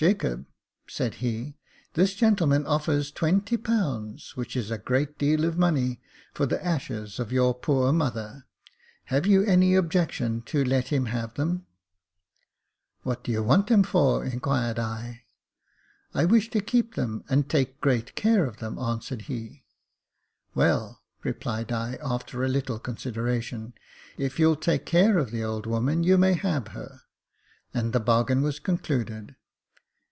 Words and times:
Jacob," 0.00 0.46
said 0.88 1.16
he," 1.16 1.58
this 1.92 2.14
gentleman 2.14 2.64
offers 2.66 3.12
^20, 3.12 4.34
which 4.34 4.56
is 4.56 4.70
a 4.70 4.78
great 4.78 5.18
deal 5.18 5.44
of 5.44 5.58
money, 5.58 6.00
for 6.32 6.46
the 6.46 6.64
ashes 6.64 7.18
of 7.18 7.30
your 7.30 7.52
poor 7.52 7.92
mother. 7.92 8.46
Have 9.12 9.26
you 9.26 9.42
any 9.42 9.74
objection 9.74 10.40
to 10.46 10.64
let 10.64 10.88
him 10.88 11.04
have 11.04 11.34
them.?"" 11.34 11.66
What 13.02 13.22
do 13.22 13.30
you 13.30 13.42
want 13.42 13.70
'em 13.70 13.82
for?" 13.82 14.24
inquired 14.24 14.78
I. 14.78 15.24
•* 16.14 16.18
I 16.18 16.24
wish 16.24 16.48
to 16.52 16.62
keep 16.62 16.94
them, 16.94 17.22
and 17.28 17.46
take 17.46 17.82
great 17.82 18.14
care 18.14 18.46
of 18.46 18.56
them," 18.56 18.78
answered 18.78 19.22
he." 19.28 19.64
Well," 20.54 21.02
replied 21.22 21.70
I, 21.72 21.98
after 22.02 22.42
a 22.42 22.48
little 22.48 22.78
consideration," 22.78 23.74
if 24.16 24.38
you'll 24.38 24.56
take 24.56 24.86
care 24.86 25.18
of 25.18 25.30
the 25.30 25.44
old 25.44 25.66
woman, 25.66 26.04
you 26.04 26.16
may 26.16 26.32
have 26.32 26.68
her,"— 26.68 27.00
and 27.74 27.92
the 27.92 28.00
bargain 28.00 28.40
was 28.40 28.58
concluded. 28.58 29.36